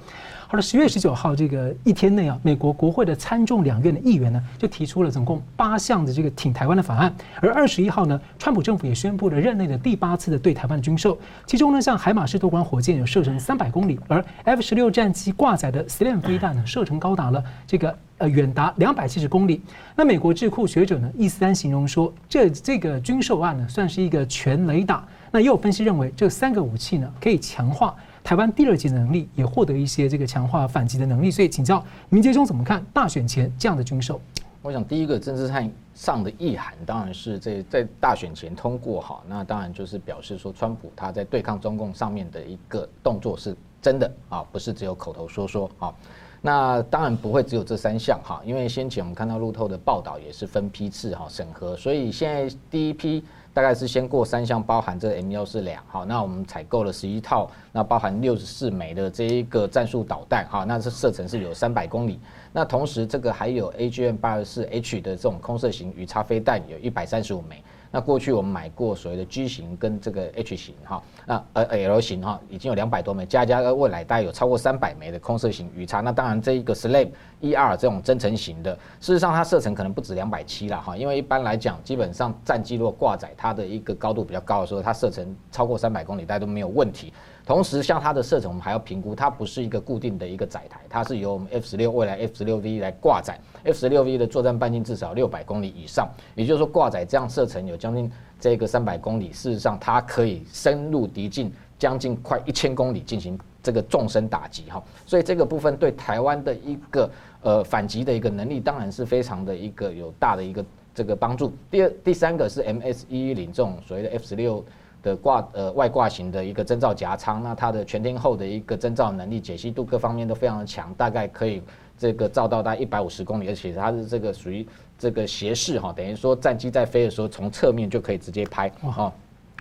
[0.55, 7.13] 到了，十月十九号这个一天内啊，美国国会的参众两院的议员呢，就提出了总共八项的这个挺台湾的法案。
[7.41, 19.61] 而二十一号呢，川普政府也宣布了任内的第八次的对台湾的军售，其中呢，像海马士多管火箭有射程三百公里，而 F 十六战机挂载的 Slam 飞弹呢，射程高达了这个呃远达两百七十公里。
[19.97, 25.05] 那美国智库学者呢，易斯丹形容说，这这个军售案呢，算是一个全雷打。
[25.33, 27.93] 那也有分析认为，这三个武器呢，可以强化。
[28.25, 34.19] 台湾第二级能力也获得一些这个强化反击的能力，所以请教铭杰兄怎么看大选前这样的军售？
[34.63, 45.95] 我想第一个政治上上的意涵当然是在在大选前通过哈，那当然就是表示说川普他在对抗中共上面的一个动作是真的啊，不是只有口头说说啊。
[46.41, 53.23] 那当然不会只有这三项哈，因为先前我们看到路透的报道也是分批次哈审核，所以现在第一批
[53.55, 62.19] 大概是先过三项，包含这 M 幺四两好，那我们采购了十一套，那包含六十四枚的这一个战术导弹哈，那这射程是有三百公里，
[62.53, 67.63] 那同时这个还有 AGM 八十四 H 的这种空射型鱼叉飞弹有一百三十五枚。
[67.95, 76.01] 那过去我们买过所谓的 G 型跟这个 H 型哈，那呃 L 型哈已经有两百多枚，加加未来大概有超过三百枚的空射型鱼叉。
[76.01, 87.13] 那当然这一个 SLAM ER 这种增程型的，事实上它射程可能不止两百七了哈，因为一般来讲，基本上战机如果挂载它的一个高度比较高的时候，它射程超过三百公里大家都没有问题。
[87.47, 107.11] 同时，像它的射程，我们还要评估，它不是一个固定的一个载台，它是由我们 F 十六未来 F 十六 V 来挂载，F 十六 V 的作战半径至少六百公里以上，也就是说挂载这样射程有将近这个三百公里，事实上它可以深入敌境将近快一千公里进行这个纵深打击哈，所以这个部分对台湾的一个
[107.43, 111.53] 呃反击的一个能力，当然是非常的一个有大的一个这个帮助。
[111.71, 114.65] 第二、第三个是 MS 一一零这种所谓的 F 十六。
[115.05, 121.63] 的挂呃外挂型的一个侦照夹舱，那它的全天候的一个侦照能力、解析度各方面都非常的强，大概可以
[121.99, 124.67] 这个照到大概一百五十公里，而且它是这个属于
[124.99, 129.13] 这个斜视哈，等于说战机在飞的时候从侧面就可以直接拍哈，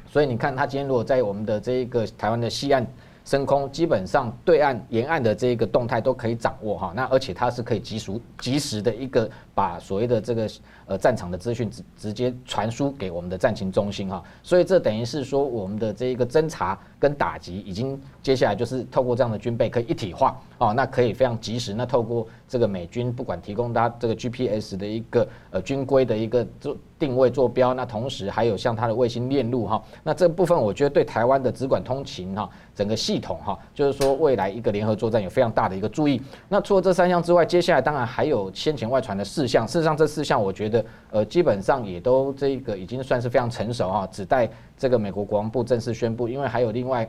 [0.09, 2.87] 所以你看它今天如果在我们的这一个台湾的西岸
[3.25, 10.49] 升空，基本上对岸沿岸的这个动态都可以掌握哈，那而且它是可以及时及时的一个把所谓的这个。
[10.85, 21.73] 呃，战场的资讯直直接传输给我们的战情中心哈，所以这等于是说我们的这一个侦察跟打击已经接下来就是透过这样的军备可以一体化哦，那可以非常及时。
[21.73, 36.21] 那透过这个美军不管提供它这个 GPS 的一个呃军规的一个做定位坐标，那同时还有像它的卫星链路哈，那这部分我觉得对台湾的直管通勤哈整个系统哈，就是说未来一个联合作战有非常大的一个注意。
[36.47, 40.85] 那除了这三项之外，接下来当然还有先前外传的四项，事实上这四项我觉得。
[41.11, 47.07] 呃，基本上也都这个已经算是非常成熟哈，只待这个美国国防部正式宣布，因为还有另外。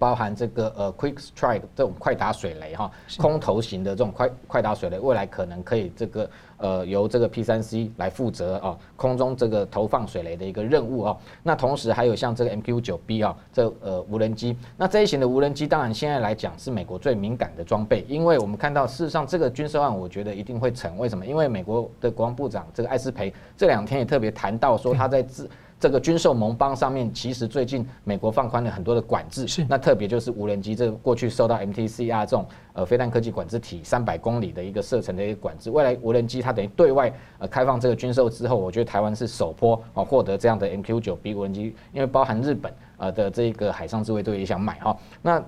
[0.00, 2.88] 包含这个呃，Quick Strike 这种快打水雷哈，
[3.18, 11.16] 空投型的这种快快打水雷，未来可能可以这个呃由这个 P 三 C 来负责啊，空中这个投放水雷的一个任务啊。
[11.42, 20.98] 那同时还有像这个 MQ 九 B 啊，这呃无人机，那这一型的无人机当然现在来讲是美国最敏感的装备，因为我们看到事实上这个军事案，我觉得一定会成。
[20.98, 21.24] 为什么？
[21.24, 25.48] 因为美国的国防部长这个艾斯培这两天也特别谈到说他在自。
[25.80, 45.42] 这个军售盟邦上面，其实最近美国放宽了很多的管制，是那特别就是无人机，这个过去受到 MTCR 这种呃飞弹科技管制体三百公里的一个射程的一个管制，未来无人机它等于对外呃开放这个军售之后，我觉得台湾是首波哦获得这样的 MQ 九 B 无人机，因为包含日本呃的这个海上自卫队也想买哈，那。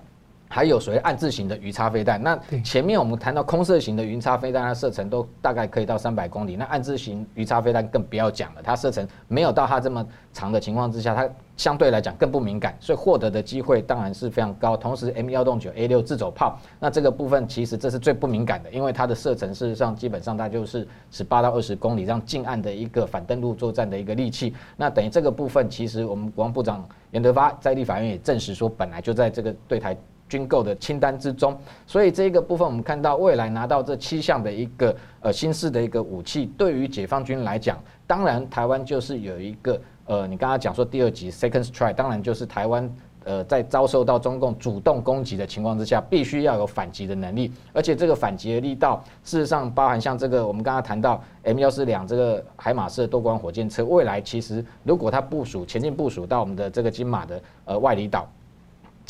[0.52, 6.56] 还有所谓暗字型的鱼叉飞弹，那前面我们谈到空射型的鱼叉飞弹，它射程都大概可以到三百公里。
[6.56, 14.76] 那暗字型鱼叉飞弹更不要讲了，它射程没有到它这么长的情况之下，它相对来讲更不敏感，所以获得的机会当然是非常高。
[14.76, 24.52] 同时，M 幺洞九 A 六自走炮，那这个部分其实这是最不敏感的，因为它的射程事实上基本上它就是十八到二十公里，这样近岸的一个反登陆作战的一个利器。
[24.76, 29.96] 那等于这个部分，其实我们国防部长严德发在立法院也证实说，本来就在这个对台。
[30.30, 42.88] 军购的清单之中，所以这个部分我们看到未来拿到这七项的一个呃新式的一个武器，对于解放军来讲，当然台湾就是有一个呃，你刚刚讲说第二级 second strike，当然就是台湾
[43.24, 58.28] 呃在遭受到中共主动攻击的情况之下，必须要有反击的能力，而且这个反击的力道，事实上包含像这个我们刚刚谈到 M 幺四两这个海马式多管火箭车，未来其实如果它部署前进部署到我们的这个金马的呃外里岛。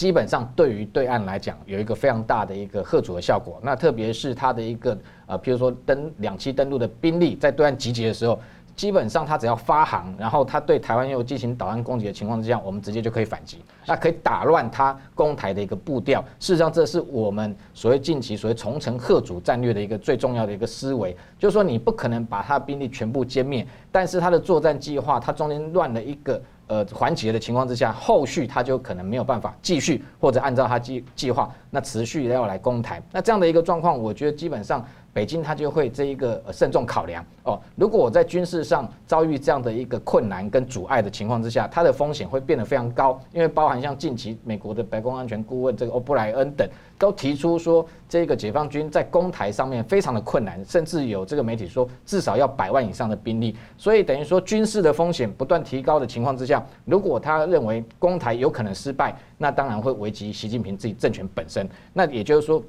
[0.00, 3.60] 基本上对于对岸来讲，有一个非常大的一个贺阻的效果。
[3.62, 8.40] 那特别是它的一个呃，譬如说登两栖登陆的兵力在对岸集结的时候，
[8.74, 16.24] 基本上它只要发航，然后它对台湾又进行导弹攻击的情况之下，我们直接就可以反击，那可以打乱它攻台的一个步调。
[16.38, 26.40] 事实上，这是我们所谓近期所谓重城贺阻战略的一个最重要的一个思维，就是说你不可能把它兵力全部歼灭，但是它的作战计划，它中间乱了一个。
[26.70, 33.02] 呃，环节的情况之下，后续他就可能没有办法继续，或者按照他计计划，那持续要来攻台。
[33.10, 37.60] 那这样的一个状况，我觉得基本上北京他就会这一个慎重考量哦。
[37.76, 46.68] 如果我在军事上遭遇这样的一个困难跟阻碍的情况之下，它的风险会变得非常高，因为包含像近期美国的白宫安全顾问这个欧布莱恩等。
[46.98, 61.66] 都提出说，这个解放军在攻台上面非常的困难，甚至有这个媒体说至少要百万以上的兵力，所以等于说军事的风险不断提高的情况之下，如果他认为攻台有可能失败，那当然会危及习近平自己政权本身。
[61.94, 62.62] 那也就是说，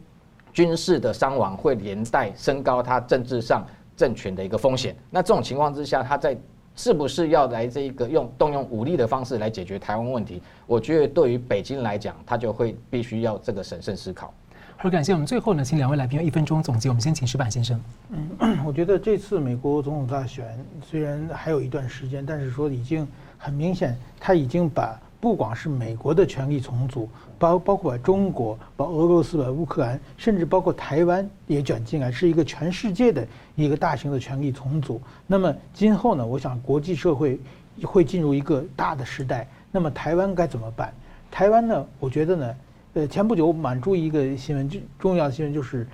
[0.53, 4.95] 军事的伤亡会连带升高他政治上政权的一个风险。
[5.09, 6.37] 那这种情况之下，他在
[6.75, 10.41] 是不是要来这一个用动用武力的方式来解决台湾问题？
[10.65, 14.33] 我觉得对于北京来讲，他就会必须要这个审慎思考。
[14.77, 16.89] 好，感谢我们最后呢，请两位来宾用一分钟总结。
[16.89, 17.79] 我们先请石板先生。
[18.09, 20.45] 嗯， 我觉得这次美国总统大选
[20.83, 24.99] 虽然还有一段时间，但是说已经很明显，他已经把。
[25.21, 27.07] 不光是美国的权力重组，
[27.37, 34.99] 包包括中国、把俄罗斯、把乌克兰，甚至包括台湾也卷进来，是一个全世界的一个大型的权力重组。
[35.27, 37.39] 那么今后呢，我想国际社会
[37.83, 39.47] 会进入一个大的时代。
[39.71, 40.91] 那么台湾该怎么办？
[41.29, 41.85] 台湾呢？
[41.99, 42.55] 我觉得呢，
[42.95, 45.87] 呃，前不久我蛮注一个新闻，就重要的新闻就是，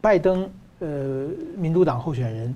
[0.00, 2.54] 拜登呃，民主党候选人，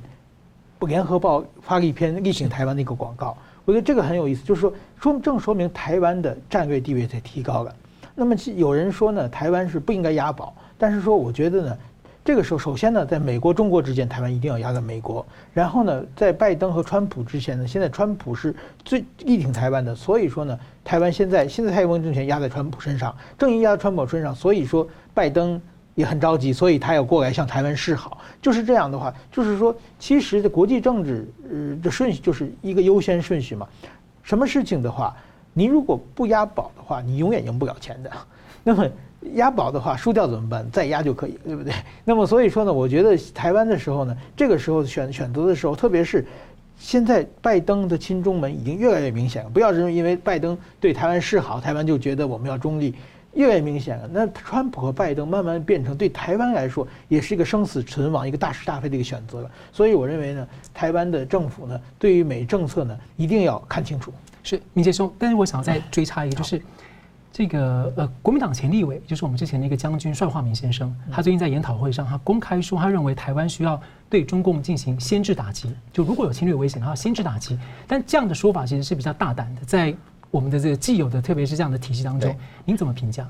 [0.78, 3.38] 不联合报发了一篇力挺台湾的一个广告。
[3.66, 7.74] 我觉得这个很有意思，就是说，说正说明台湾的战略地位在提高了。
[8.14, 11.78] 那么有人说呢，台湾是不应该押宝，但是说我觉得呢，
[12.24, 15.26] 这个时候首先呢，在美国中国之间，台湾一定要压在美国。
[15.52, 18.54] 然后呢，在拜登和川普之前呢，现在川普是
[18.84, 25.60] 最力挺台湾的，所以说呢，台湾现在现在蔡英文政权压在川普身上，正因压在川普身上，所以说拜登。
[25.97, 28.18] 也很着急，所以他要过来向台湾示好。
[28.40, 33.66] 就是这样的话，就是说，其实的国际政治，呃，的顺序就是一个优先顺序嘛。
[34.22, 35.16] 什么事情的话，
[35.53, 38.11] 你如果不押宝的话，你永远赢不了钱的。
[38.62, 38.86] 那么
[39.34, 40.68] 押宝的话，输掉怎么办？
[40.70, 41.72] 再押就可以，对不对？
[42.05, 46.26] 那么所以说呢，我觉得台湾的时候呢，这个时候选选择的时候，特别是
[46.76, 49.49] 现在拜登的亲中门已经越来越明显了。
[49.49, 52.94] 不要认为因为拜登对台湾示好，台湾就觉得我们要中立。
[53.37, 54.09] 越来越明显了。
[54.11, 59.51] 那川普和拜登慢慢变成对台湾来说也是一个生死存亡、一个大是大非的一个选择了。
[59.70, 64.12] 所以我认为呢，台湾的政府呢，对于美政策呢，一定要看清楚。
[64.43, 66.62] 是明杰兄，但是我想再追查一个，就是
[67.32, 77.59] 这个呃，国民党前立委，就是我们之前的一个将军帅化民先生，他最近在研讨会上，他公开说，他认为台湾需要对中共进行先制打击，就如果有侵略危险，他要先制打击。
[77.87, 79.95] 但这样的说法其实是比较大胆的，在。
[80.37, 83.26] 我们的这个既有的，特别是这样的体系当中，您怎么评价？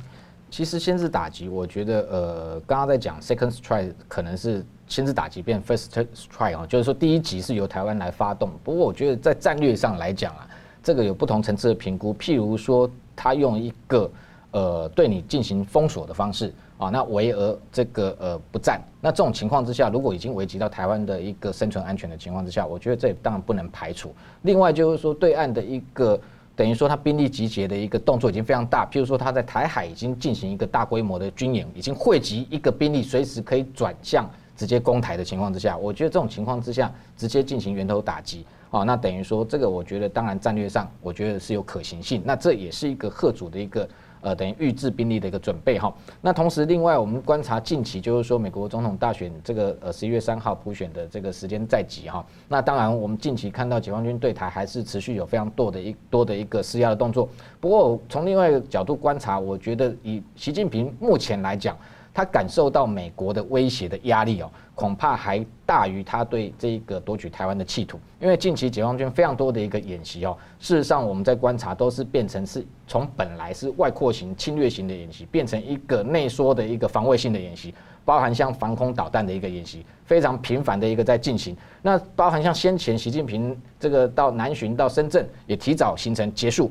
[0.51, 8.51] 其实先制打击，我觉得呃，刚刚在讲 second strike 可能是先制打击变 first strike 啊，就是说第一集是由台湾来发动。
[8.65, 10.49] 不过我觉得在战略上来讲啊，
[10.83, 12.13] 这个有不同层次的评估。
[12.17, 14.11] 譬如说，他用一个
[14.51, 24.13] 呃对你进行封锁的方式啊，那围而这个呃不战，那这种情况之下，如果已经危及到台湾的一个生存安全的情况之下，我觉得这也当然不能排除。
[24.43, 26.21] 另外就是说，对岸的一个。
[26.57, 28.89] 等于说，他兵力集结的一个动作已经非常大。
[28.91, 42.23] 譬如说，他在台海已经进行一个大规模的军演，已经汇集一个兵力，随时可以转向直接攻台的情况之下，我觉得这种情况之下，直接进行源头打击，啊，那等于说这个，我觉得当然战略上，我觉得是有可行性。
[42.25, 43.89] 那这也是一个贺主的一个。
[44.27, 45.95] 呃，等于预置兵力的一个准备哈。
[46.21, 52.27] 那同时，另外我们观察近期，就是说美国总统大选这个呃十一月三号普选的这个时间在即哈。
[52.49, 57.29] 那当然，我们近期看到解放军对台还是持续有非常多的一多的一个施压的动作。
[57.61, 61.77] 不过从另外一个角度观察，我觉得以习近平目前来讲，
[62.13, 67.99] 他感受到美国的威胁的压力哦，恐怕还大于他对这个夺取台湾的企图。
[68.21, 77.75] 因为近期解放军非常多的一个演习哦，事实上我们在观察都是变成是从本来是外扩型侵略型的演习，变成一个内缩的一个防卫性的演习，
[78.05, 81.57] 包含像防空导弹的一个演习，非常频繁的一个在进行。
[81.83, 86.71] 那包含像先前习近平这个到南巡到深圳也提早行程结束，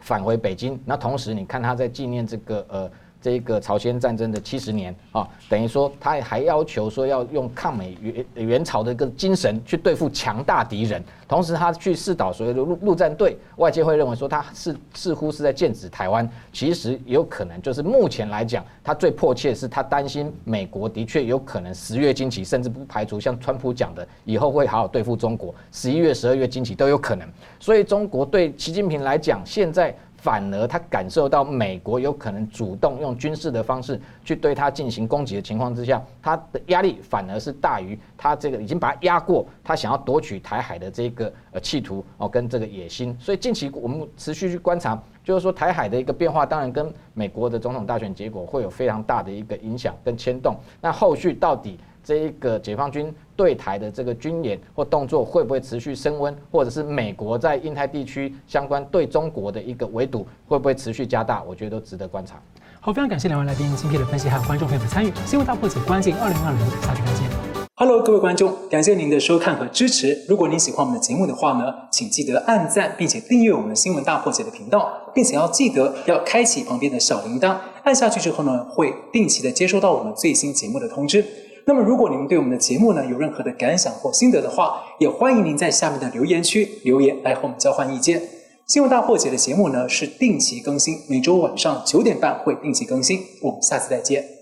[0.00, 0.78] 返回北京。
[0.84, 2.90] 那同时你看他在纪念这个呃。
[3.22, 27.28] 这个朝鲜战争的七十年啊，等于说他还要求说要用抗美援援朝的一个精神去对付强大敌人，同时他去试导所谓的陆陆战队，外界会认为说他是似乎是在剑指台湾，其实有可能就是目前来讲，他最迫切是他担心美国的确有可能十月惊奇，甚至不排除像川普讲的以后会好好对付中国，十一月、十二月惊奇都有可能，
[27.60, 29.96] 所以中国对习近平来讲现在。
[30.22, 43.16] 反而他感受到美国有可能主动用军事的方式去对他进行攻击的情况之下，他的压力反而是大于他这个已经把他压过，他想要夺取台海的这个呃企图哦跟这个野心。
[43.18, 50.56] 所以近期我们持续去观察，就是说台海的一个变化，当然跟美国的总统大选结果会有非常大的一个影响跟牵动。
[50.80, 51.76] 那后续到底？
[52.04, 61.42] 这一个解放军对台的这个军演或动作会不会持续升温，或者是美国在印太地区相关对中国的一个围堵会不会持续加大？
[61.42, 62.42] 我觉得都值得观察。
[62.80, 65.12] 好，非常感谢两位来宾精辟的分析，还有观众朋友的参与。
[65.24, 67.30] 新闻大破解，关键二零二零，下期再见。
[67.76, 70.24] Hello，各位观众，感谢您的收看和支持。
[70.28, 81.24] 如果您喜欢我们的节目的话呢，请记得按赞，并且订阅我们的新闻大破解的频道，并且要记得要开启旁边的小铃铛，按下去之后呢，会定期的接收到我们最新节目的通知。
[81.64, 88.20] 那么，如果你们对我们的节目呢有任何的感想或心得的话，也欢迎您在下面的留言区留言来和我们交换意见。
[88.66, 93.20] 新闻大破解的节目呢是定期更新，每周晚上九点半会定期更新。
[93.42, 94.41] 我们下次再见。